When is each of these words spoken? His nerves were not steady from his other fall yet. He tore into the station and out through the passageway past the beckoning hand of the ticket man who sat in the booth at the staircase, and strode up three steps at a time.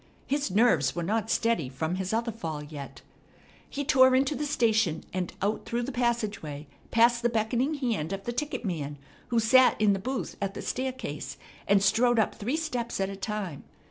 His 0.25 0.49
nerves 0.49 0.95
were 0.95 1.03
not 1.03 1.29
steady 1.29 1.69
from 1.69 1.93
his 1.97 2.11
other 2.11 2.31
fall 2.31 2.63
yet. 2.63 3.03
He 3.69 3.85
tore 3.85 4.15
into 4.15 4.33
the 4.35 4.47
station 4.47 5.03
and 5.13 5.31
out 5.43 5.63
through 5.63 5.83
the 5.83 5.91
passageway 5.91 6.65
past 6.89 7.21
the 7.21 7.29
beckoning 7.29 7.75
hand 7.75 8.11
of 8.11 8.23
the 8.23 8.33
ticket 8.33 8.65
man 8.65 8.97
who 9.27 9.39
sat 9.39 9.79
in 9.79 9.93
the 9.93 9.99
booth 9.99 10.37
at 10.41 10.55
the 10.55 10.63
staircase, 10.63 11.37
and 11.67 11.83
strode 11.83 12.17
up 12.17 12.33
three 12.33 12.57
steps 12.57 12.99
at 12.99 13.09
a 13.11 13.15
time. 13.15 13.63